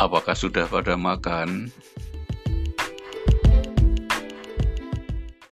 Apakah 0.00 0.32
sudah 0.32 0.64
pada 0.64 0.96
makan? 0.96 1.68